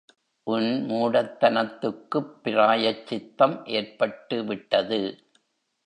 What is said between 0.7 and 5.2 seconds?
மூடத்தனத்துக்குப் பிராயச்சித்தம் ஏற்பட்டுவிட்டது.